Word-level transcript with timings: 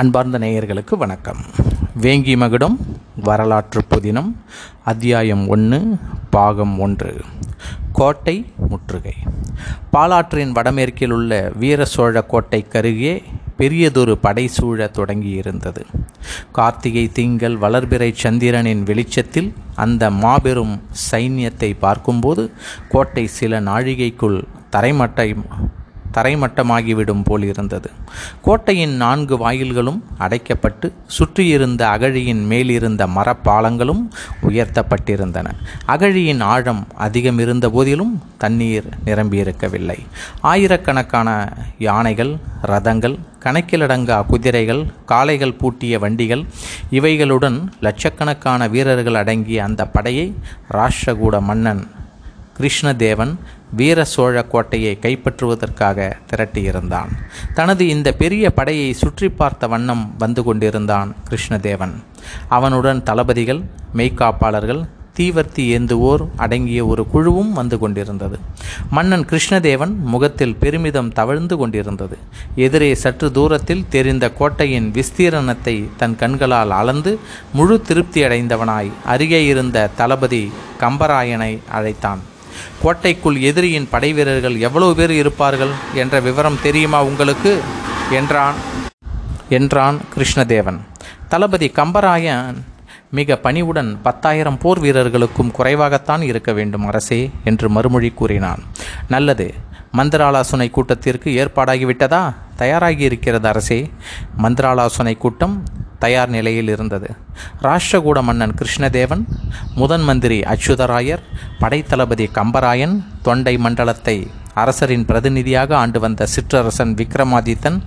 அன்பார்ந்த 0.00 0.38
நேயர்களுக்கு 0.38 0.94
வணக்கம். 0.96 1.40
வேங்கி 2.00 2.36
மகுடம் 2.36 2.78
வரலாற்று 3.24 3.80
புதினம் 3.90 4.30
அத்தியாயம் 4.84 5.48
ஒன்று 5.48 5.96
பாகம் 6.30 6.78
ஒன்று 6.78 7.20
கோட்டை 7.92 8.34
முற்றுகை. 8.68 9.14
பாலாற்றின் 9.92 10.52
வடமேற்கில் 10.52 11.10
உள்ள 11.10 11.52
வீர 11.56 11.84
சோழ 11.84 12.22
கோட்டை 12.22 12.60
கருகே 12.68 13.22
பெரியதொரு 13.56 14.18
படை 14.18 14.46
சூழ 14.46 14.90
தொடங்கியிருந்தது. 14.94 15.84
கார்த்திகை 16.52 17.12
திங்கள் 17.12 17.56
வளர்பிறை 17.56 18.12
சந்திரனின் 18.14 18.82
வெளிச்சத்தில் 18.82 19.54
அந்த 19.74 20.10
மாபெரும் 20.10 20.82
சைன்யத்தை 21.10 21.72
பார்க்கும்போது 21.78 22.50
கோட்டை 22.88 23.26
சில 23.26 23.60
நாழிகைக்குள் 23.60 24.42
தரைமட்டை 24.72 25.28
தரைமட்டமாகிவிடும் 26.14 27.24
போல் 27.24 27.42
இருந்தது. 27.42 27.90
கோட்டையின் 28.42 28.96
நான்கு 28.96 29.36
வாயில்களும் 29.36 30.02
அடைக்கப்பட்டு 30.18 30.92
சுற்றியிருந்த 31.06 31.88
அகழியின் 31.88 32.44
மேலிருந்த 32.46 33.06
மரப்பாலங்களும் 33.06 34.02
உயர்த்தப்பட்டிருந்தன. 34.42 35.46
அகழியின் 35.86 36.40
ஆழம் 36.40 36.86
அதிகம் 36.94 37.38
இருந்த 37.38 37.68
போதிலும் 37.70 38.22
தண்ணீர் 38.38 38.84
நிரம்பியிருக்கவில்லை. 39.04 39.98
ஆயிரக்கணக்கான 40.40 41.52
யானைகள் 41.78 42.36
ரதங்கள் 42.66 43.18
கணக்கிலடங்கா 43.44 44.26
குதிரைகள் 44.26 44.86
காளைகள் 45.06 45.54
பூட்டிய 45.54 45.98
வண்டிகள் 45.98 46.44
இவைகளுடன் 46.90 47.58
லட்சக்கணக்கான 47.80 48.68
வீரர்கள் 48.68 49.14
அடங்கிய 49.14 49.64
அந்த 49.64 49.86
படையை 49.86 50.34
ராஷ்டிரகூட 50.72 51.40
மன்னன் 51.40 51.82
கிருஷ்ணதேவன் 52.60 53.34
வீர 53.76 54.04
சோழ 54.04 54.42
கோட்டையை 54.52 54.98
கைப்பற்றுவதற்காக 55.02 56.08
திரட்டியிருந்தான். 56.30 57.12
தனது 57.54 57.88
இந்த 57.88 58.08
பெரிய 58.22 58.50
படையை 58.50 58.92
சுற்றி 58.92 59.28
பார்த்த 59.28 59.66
வண்ணம் 59.66 60.04
வந்து 60.18 60.42
கொண்டிருந்தான் 60.42 61.14
கிருஷ்ணதேவன். 61.30 61.94
அவனுடன் 62.48 63.02
தளபதிகள் 63.02 63.62
மெய்க்காப்பாளர்கள் 63.96 64.82
தீவர்த்தி 65.18 65.64
ஏந்துவோர் 65.76 66.22
அடங்கிய 66.36 66.86
ஒரு 66.86 67.02
குழுவும் 67.12 67.52
வந்து 67.52 67.76
கொண்டிருந்தது. 67.78 68.36
மன்னன் 68.90 69.24
கிருஷ்ணதேவன் 69.30 69.92
முகத்தில் 70.12 70.56
பெருமிதம் 70.56 71.10
தவழ்ந்து 71.12 71.56
கொண்டிருந்தது. 71.56 72.16
எதிரே 72.66 72.90
சற்று 72.94 73.28
தூரத்தில் 73.32 73.86
தெரிந்த 73.88 74.32
கோட்டையின் 74.40 74.90
விஸ்தீரணத்தை 74.96 75.76
தன் 75.96 76.16
கண்களால் 76.16 76.74
அளந்து 76.80 77.14
முழு 77.52 77.78
திருப்தி 77.80 78.22
அடைந்தவனாய் 78.22 78.92
அருகே 79.04 79.42
இருந்த 79.46 79.90
தளபதி 79.96 80.44
கம்பராயனை 80.80 81.52
அழைத்தான். 81.78 82.22
கோட்டைக்குள் 82.82 83.40
எதிரியின் 83.40 83.88
படை 83.90 84.12
வீரர்கள் 84.12 84.60
எவ்வளவு 84.60 84.94
பேர் 84.94 85.10
இருப்பார்கள் 85.10 85.70
என்ற 85.94 86.20
விவரம் 86.20 86.58
தெரியுமா 86.62 87.04
உங்களுக்கு? 87.04 87.62
என்றான் 88.10 88.54
என்றான் 89.48 90.00
கிருஷ்ணதேவன். 90.16 90.78
தளபதி 91.28 91.68
கம்பராயன் 91.68 92.54
மிக 93.10 93.36
பணிவுடன் 93.36 93.98
பத்தாயிரம் 94.02 94.58
போர் 94.58 94.78
வீரர்களுக்கும் 94.78 95.52
குறைவாகத்தான் 95.58 96.22
இருக்க 96.22 96.52
வேண்டும் 96.52 96.86
அரசே 96.86 97.30
என்று 97.44 97.68
மறுமொழி 97.68 98.10
கூறினான். 98.10 98.62
நல்லது 99.08 99.54
மந்திராலோசனை 99.92 100.70
கூட்டத்திற்கு 100.70 101.30
ஏற்பாடாகிவிட்டதா? 101.30 102.34
தயாராகி 102.56 103.02
இருக்கிறது 103.02 103.48
அரசே. 103.48 103.90
மந்திராலோசனை 104.36 105.16
கூட்டம் 105.18 105.62
தயார் 106.04 106.32
நிலையில் 106.36 106.70
இருந்தது. 106.74 107.08
ராஷ்டிரகூட 107.66 108.20
மன்னன் 108.28 108.56
கிருஷ்ணதேவன் 108.60 109.24
முதன் 109.80 110.06
மந்திரி 110.10 110.40
அச்சுதராயர் 110.52 111.26
படைத்தளபதி 111.64 112.28
கம்பராயன் 112.38 112.96
தொண்டை 113.28 113.56
மண்டலத்தை 113.66 114.18
அரசரின் 114.62 115.04
பிரதிநிதியாக 115.06 115.70
ஆண்டு 115.76 115.98
வந்த 116.02 116.26
சிற்றரசன் 116.32 116.92
விக்ரமாதித்தன் 116.98 117.78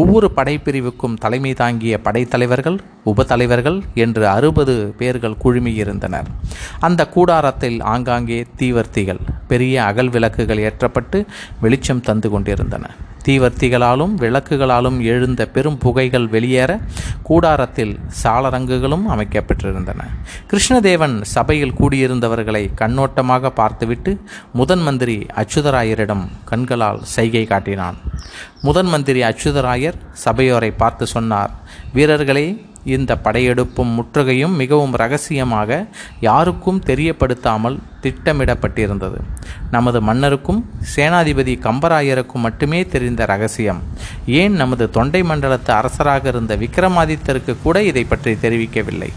ஒவ்வொரு 0.00 0.28
படைப்பிரிவுக்கும் 0.36 1.16
தலைமை 1.24 1.52
தாங்கிய 1.60 1.94
படைத்தலைவர்கள் 2.04 2.76
உபத்தலைவர்கள் 3.10 3.78
என்று 4.02 4.24
அறுபது 4.34 4.74
பேர்கள் 5.00 5.40
குழுமியிருந்தனர். 5.44 6.28
அந்த 6.88 7.08
கூடாரத்தில் 7.16 7.78
ஆங்காங்கே 7.94 8.40
தீவர்த்திகள் 8.60 9.20
பெரிய 9.48 9.84
அகல் 9.84 10.08
விளக்குகள் 10.08 10.58
ஏற்றப்பட்டு 10.58 11.26
வெளிச்சம் 11.60 12.00
தந்து 12.00 12.30
கொண்டிருந்தன. 12.30 12.86
தீவர்த்திகளாலும் 13.26 14.14
விளக்குகளாலும் 14.18 15.00
எழுந்த 15.00 15.46
பெரும் 15.46 15.78
புகைகள் 15.78 16.26
வெளியேற 16.28 16.80
கூடாரத்தில் 17.22 17.98
சாளரங்குகளும் 18.22 19.04
அமைக்கப்பட்டிருந்தன 19.14 20.00
கிருஷ்ணதேவன் 20.50 21.22
சபையில் 21.22 21.74
கூடியிருந்தவர்களை 21.80 22.70
கண்ணோட்டமாக 22.80 23.50
பார்த்துவிட்டு 23.50 24.20
முதன் 24.52 24.82
மந்திரி 24.82 25.26
அச்சுதராயரிடம் 25.36 26.24
கண்களால் 26.44 27.00
சைகை 27.02 27.44
காட்டினான். 27.44 27.96
முதன் 28.62 28.86
மந்திரி 28.86 29.22
அச்சுதராயர் 29.22 29.98
சபையோரை 30.24 30.72
பார்த்து 30.76 31.06
சொன்னார் 31.06 31.52
வீரர்களே 31.96 32.44
இந்த 32.84 33.12
படையெடுப்பும் 33.24 33.90
முற்றுகையும் 33.96 34.54
மிகவும் 34.60 34.94
ரகசியமாக 35.02 35.70
யாருக்கும் 36.20 36.80
தெரியப்படுத்தாமல் 36.86 37.76
திட்டமிடப்பட்டிருந்தது. 38.04 39.18
நமது 39.70 40.00
மன்னருக்கும் 40.02 40.60
சேனாதிபதி 40.96 41.54
கம்பராயருக்கும் 41.66 42.44
மட்டுமே 42.46 42.80
தெரிந்த 42.94 43.24
ரகசியம். 43.24 43.82
ஏன் 44.26 44.52
நமது 44.52 44.90
தொண்டை 44.90 45.22
மண்டலத்து 45.22 45.72
அரசராக 45.80 46.28
இருந்த 46.28 46.56
விக்ரமாதித்தருக்கு 46.56 47.56
கூட 47.62 47.82
இதை 47.82 48.04
பற்றி 48.04 48.34
தெரிவிக்கவில்லை? 48.34 49.10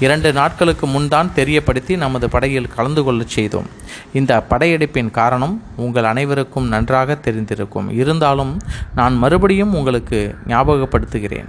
இரண்டு 0.00 0.32
நாட்களுக்கு 0.32 0.86
முன்தான் 0.86 1.30
தெரியப்படுத்தி 1.36 1.96
நமது 1.96 2.28
படையில் 2.28 2.74
கலந்து 2.74 3.02
கொள்ளச் 3.02 3.28
செய்தோம். 3.28 3.66
இந்த 4.12 4.46
படையெடுப்பின் 4.50 5.10
காரணம் 5.10 5.62
உங்கள் 5.76 6.04
அனைவருக்கும் 6.04 6.68
நன்றாக 6.68 7.18
தெரிந்திருக்கும். 7.22 7.90
இருந்தாலும் 7.90 8.60
நான் 8.94 9.16
மறுபடியும் 9.16 9.74
உங்களுக்கு 9.74 10.34
ஞாபகப்படுத்துகிறேன். 10.46 11.48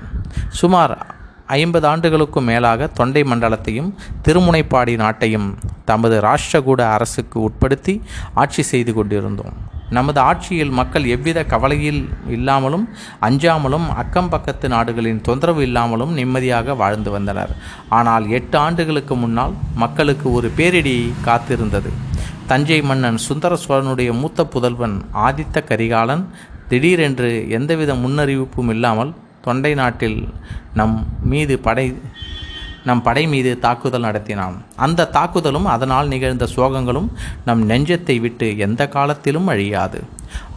சுமார் 0.49 1.15
ஐம்பது 1.45 1.87
ஆண்டுகளுக்கும் 1.87 2.43
மேலாக 2.43 2.87
தொண்டை 2.87 3.23
மண்டலத்தையும் 3.23 3.93
திருமுனைப்பாடி 4.27 4.95
நாட்டையும் 4.95 5.55
தமது 5.85 6.21
ராஷ்டிரகூட 6.21 6.81
அரசுக்கு 6.81 7.39
உட்படுத்தி 7.39 8.01
ஆட்சி 8.33 8.61
செய்து 8.61 8.93
கொண்டிருந்தோம். 8.93 9.75
நமது 9.95 10.19
ஆட்சியில் 10.19 10.73
மக்கள் 10.79 11.05
எவ்வித 11.15 11.39
கவலையில் 11.43 12.01
இல்லாமலும் 12.35 12.85
அஞ்சாமலும் 13.27 13.87
அக்கம் 14.01 14.29
பக்கத்து 14.29 14.67
நாடுகளின் 14.73 15.21
தொந்தரவு 15.21 15.61
இல்லாமலும் 15.61 16.13
நிம்மதியாக 16.13 16.75
வாழ்ந்து 16.75 17.11
வந்தனர். 17.11 17.53
ஆனால் 17.89 18.25
எட்டு 18.29 18.57
ஆண்டுகளுக்கு 18.57 19.15
முன்னால் 19.15 19.53
மக்களுக்கு 19.83 20.27
ஒரு 20.31 20.49
பேரிடி 20.57 20.97
காத்திருந்தது. 21.27 21.91
தஞ்சை 22.47 22.81
மன்னன் 22.89 23.17
சுந்தர 23.27 23.53
சோழனுடைய 23.63 24.11
மூத்த 24.21 24.45
புதல்வன் 24.45 24.97
ஆதித்த 25.27 25.63
கரிகாலன் 25.69 26.25
திடீரென்று 26.69 27.31
எந்தவித 27.49 27.91
முன்னறிவிப்பும் 27.93 28.69
இல்லாமல் 28.75 29.13
தொண்டை 29.41 29.73
நாட்டில் 29.79 30.19
நம் 30.73 30.95
மீது 31.31 31.55
படை 31.59 31.85
நம் 32.87 33.01
படை 33.07 33.23
மீது 33.33 33.51
தாக்குதல் 33.65 34.05
நடத்தினான். 34.07 34.57
அந்த 34.85 35.09
தாக்குதலும் 35.15 35.67
அதனால் 35.75 36.11
நிகழ்ந்த 36.13 36.45
சோகங்களும் 36.55 37.09
நம் 37.47 37.63
நெஞ்சத்தை 37.69 38.17
விட்டு 38.25 38.47
எந்த 38.67 38.81
காலத்திலும் 38.95 39.49
அழியாது. 39.53 39.99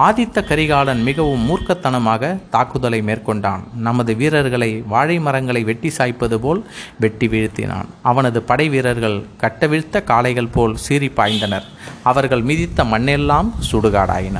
ஆதித்த 0.07 0.39
கரிகாலன் 0.49 1.03
மிகவும் 1.09 1.45
மூர்க்கத்தனமாக 1.49 2.31
தாக்குதலை 2.55 3.01
மேற்கொண்டான். 3.09 3.63
நமது 3.89 4.13
வீரர்களை 4.21 4.71
வாழை 4.93 5.17
மரங்களை 5.27 5.63
வெட்டி 5.71 5.91
சாய்ப்பது 5.99 6.39
போல் 6.45 6.61
வெட்டி 7.05 7.29
வீழ்த்தினான். 7.35 7.89
அவனது 8.11 8.41
படை 8.51 8.69
வீரர்கள் 8.75 9.19
கட்டவிழ்த்த 9.43 10.05
காளைகள் 10.11 10.53
போல் 10.57 10.77
சீறி 10.87 11.11
பாய்ந்தனர். 11.21 11.69
அவர்கள் 12.13 12.47
மிதித்த 12.51 12.85
மண்ணெல்லாம் 12.93 13.51
சுடுகாடாயின. 13.71 14.39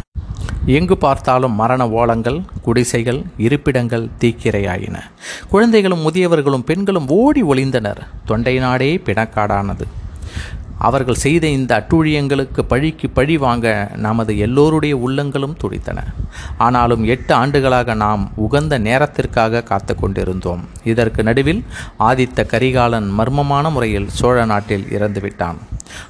எங்கு 0.67 0.97
பார்த்தாலும் 0.97 1.53
மரண 1.53 1.89
ஓலங்கள் 1.89 2.45
குடிசைகள் 2.63 3.23
இருப்பிடங்கள் 3.39 4.09
தீக்கிரையாயின. 4.21 5.01
குழந்தைகளும் 5.49 6.11
முதியவர்களும் 6.11 6.63
பெண்களும் 6.63 7.09
ஓடி 7.09 7.43
ஒளிந்தனர். 7.43 7.97
தொண்டை 8.25 8.59
நாடே 8.59 9.01
பிணக்காடானது. 9.05 9.81
அவர்கள் 10.79 11.15
செய்த 11.15 11.47
இந்த 11.47 11.85
அட்டூழியங்களுக்கு 11.85 12.63
பழிக்கு 12.69 13.11
பழி 13.11 13.37
வாங்க 13.37 13.91
நமது 13.97 14.39
எல்லோருடைய 14.39 14.97
உள்ளங்களும் 14.97 15.57
துடித்தன. 15.57 16.05
ஆனாலும் 16.59 17.05
எட்டு 17.05 17.35
ஆண்டுகளாக 17.35 17.95
நாம் 17.95 18.31
உகந்த 18.35 18.79
நேரத்திற்காக 18.79 19.63
காத்து 19.63 19.95
கொண்டிருந்தோம். 19.95 20.65
இதற்கு 20.85 21.23
நடுவில் 21.23 21.65
ஆதித்த 21.99 22.47
கரிகாலன் 22.47 23.11
மர்மமான 23.19 23.71
முறையில் 23.71 24.09
சோழ 24.09 24.45
நாட்டில் 24.45 24.87
இறந்துவிட்டான். 24.91 25.57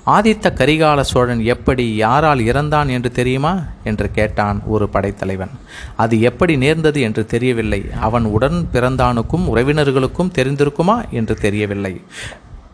ஆதித்த 0.06 0.48
கரிகால 0.52 1.00
சோழன் 1.00 1.44
எப்படி 1.44 1.94
யாரால் 1.94 2.38
இறந்தான் 2.38 2.88
என்று 2.88 3.12
தெரியுமா? 3.12 3.58
என்று 3.84 4.10
கேட்டான் 4.10 4.62
ஒரு 4.66 4.88
படைத்தலைவன். 4.88 5.50
அது 5.96 6.20
எப்படி 6.20 6.56
நேர்ந்தது 6.56 7.00
என்று 7.00 7.26
தெரியவில்லை. 7.26 7.84
அவன் 8.00 8.24
உடன் 8.24 8.68
பிறந்தானுக்கும் 8.72 9.46
உறவினர்களுக்கும் 9.54 10.30
தெரிந்திருக்குமா? 10.38 11.08
என்று 11.10 11.34
தெரியவில்லை. 11.34 12.00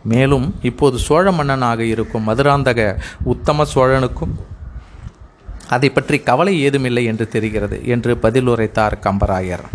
மேலும் 0.03 0.55
இப்போது 0.61 0.97
சோழ 0.97 1.31
மன்னனாக 1.31 1.83
இருக்கும் 1.83 2.27
மதுராந்தக 2.27 2.99
உத்தம 3.23 3.65
சோழனுக்கும் 3.75 4.35
அதை 5.69 5.89
பற்றி 5.89 6.19
கவலை 6.19 6.61
ஏதுமில்லை 6.61 7.05
என்று 7.05 7.27
தெரிகிறது 7.27 7.81
என்று 7.85 8.17
பதில் 8.17 8.47
உரைத்தார் 8.47 8.99
கம்பராயர். 9.03 9.65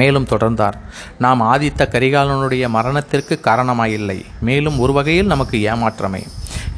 மேலும் 0.00 0.30
தொடர்ந்தார். 0.30 0.76
நாம் 1.24 1.42
ஆதித்த 1.52 1.82
கரிகாலனுடைய 1.94 2.64
மரணத்திற்கு 2.68 3.34
காரணமாயில்லை. 3.42 4.18
மேலும் 4.48 4.78
ஒரு 4.84 4.92
வகையில் 4.98 5.32
நமக்கு 5.34 5.56
ஏமாற்றமே. 5.72 6.22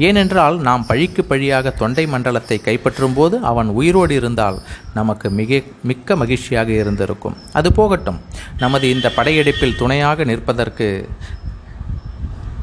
ஏனென்றால் 0.07 0.57
நாம் 0.67 0.87
பழிக்கு 0.87 1.23
பழியாக 1.31 1.71
தொண்டை 1.81 2.05
மண்டலத்தை 2.07 2.57
கைப்பற்றும் 2.65 3.15
போது 3.15 3.37
அவன் 3.51 3.71
உயிரோடு 3.81 4.15
இருந்தால் 4.15 4.59
நமக்கு 4.95 5.29
மிக 5.41 5.61
மிக்க 5.83 6.17
மகிழ்ச்சியாக 6.17 6.71
இருந்திருக்கும். 6.83 7.37
அது 7.53 7.69
போகட்டும். 7.79 8.21
நமது 8.59 8.87
இந்த 8.95 9.09
படையெடுப்பில் 9.19 9.79
துணையாக 9.83 10.25
நிற்பதற்கு 10.31 10.89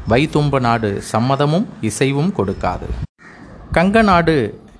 வைதும்ப 0.08 0.58
நாடு 0.68 0.90
சம்மதமும் 1.12 1.66
இசைவும் 1.90 2.32
கொடுக்காது. 2.38 2.88
கங்க 3.76 4.02
நாடு 4.10 4.36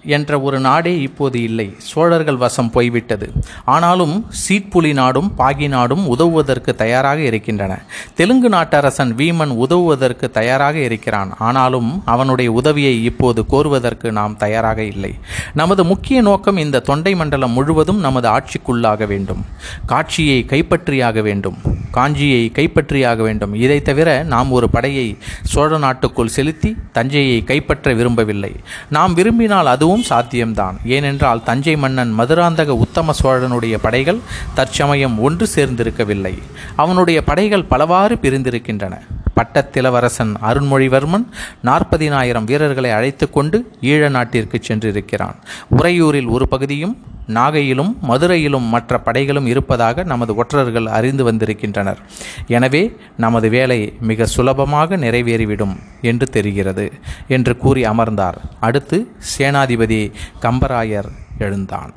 என்ற 0.07 0.41
ஒரு 0.41 0.61
நாடே 0.61 1.01
இப்போது 1.01 1.43
இல்லை. 1.43 1.75
சோழர்கள் 1.79 2.37
வசம் 2.37 2.71
போய்விட்டது. 2.71 3.33
ஆனாலும் 3.65 4.27
சீட்புலி 4.49 4.93
நாடும் 4.93 5.33
பாகி 5.39 5.69
நாடும் 5.69 6.07
உதவுவதற்கு 6.09 6.75
தயாராக 6.75 7.21
இருக்கின்றன. 7.21 7.83
தெலுங்கு 8.15 8.49
நாட்டரசன் 8.49 9.13
வீமன் 9.15 9.49
உதவுவதற்கு 9.49 10.31
தயாராக 10.31 10.79
இருக்கிறான். 10.79 11.35
ஆனாலும் 11.39 12.03
அவனுடைய 12.05 12.53
உதவியை 12.53 13.05
இப்போது 13.05 13.45
கோருவதற்கு 13.51 14.11
நாம் 14.11 14.37
தயாராக 14.37 14.83
இல்லை. 14.83 15.15
நமது 15.55 15.85
முக்கிய 15.85 16.21
நோக்கம் 16.21 16.57
இந்த 16.57 16.81
தொண்டை 16.81 17.15
மண்டலம் 17.15 17.51
முழுவதும் 17.51 18.01
நமது 18.01 18.29
ஆட்சிக்குள்ளாக 18.29 19.07
வேண்டும். 19.07 19.45
காட்சியை 19.87 20.45
கைப்பற்றியாக 20.49 21.23
வேண்டும். 21.23 21.57
காஞ்சியை 21.95 22.53
கைப்பற்றியாக 22.53 23.17
வேண்டும். 23.17 23.55
இதை 23.55 23.83
தவிர 23.83 24.23
நாம் 24.23 24.51
ஒரு 24.51 24.71
படையை 24.71 25.17
சோழ 25.43 25.79
நாட்டுக்குள் 25.79 26.29
செலுத்தி 26.29 26.77
தஞ்சையை 26.93 27.45
கைப்பற்ற 27.45 27.93
விரும்பவில்லை. 27.93 28.53
நாம் 28.91 29.15
விரும்பினால் 29.15 29.67
அதுவும் 29.67 29.96
அதுவும் 29.97 30.09
சாத்தியம்தான். 30.09 30.77
ஏனென்றால் 30.85 31.43
தஞ்சை 31.43 31.77
மன்னன் 31.77 32.15
மதுராந்தக 32.19 32.67
உத்தம 32.67 33.13
சோழனுடைய 33.23 33.79
படைகள் 33.83 34.19
தற்சமயம் 34.55 35.21
ஒன்று 35.21 35.49
சேர்ந்திருக்கவில்லை. 35.55 36.43
அவனுடைய 36.77 37.25
படைகள் 37.25 37.65
பலவாறு 37.65 38.19
பிரிந்திருக்கின்றன. 38.23 39.03
பட்டத்திலவரசன் 39.37 40.33
அருண்மொழிவர்மன் 40.49 41.27
நாற்பதினாயிரம் 41.65 42.49
வீரர்களை 42.51 42.91
அழைத்து 42.91 43.31
கொண்டு 43.31 43.59
ஈழ 43.81 44.09
நாட்டிற்கு 44.09 44.61
சென்றிருக்கிறான். 44.69 45.37
உறையூரில் 45.79 46.33
ஒரு 46.37 46.49
பகுதியும் 46.49 46.97
நாகையிலும் 47.37 47.93
மதுரையிலும் 48.09 48.67
மற்ற 48.75 48.99
படைகளும் 49.05 49.47
இருப்பதாக 49.47 50.03
நமது 50.03 50.33
ஒற்றர்கள் 50.35 50.87
அறிந்து 50.99 51.25
வந்திருக்கின்றனர். 51.25 52.01
எனவே 52.57 52.83
நமது 53.25 53.49
வேலை 53.49 53.79
மிக 54.01 54.27
சுலபமாக 54.27 54.97
நிறைவேறிவிடும் 54.97 55.75
என்று 56.11 56.29
தெரிகிறது 56.37 56.87
என்று 57.29 57.55
கூறி 57.57 57.85
அமர்ந்தார். 57.85 58.39
அடுத்து 58.61 59.01
சேனாதிபதி 59.33 60.01
கம்பராயர் 60.43 61.11
எழுந்தான். 61.39 61.93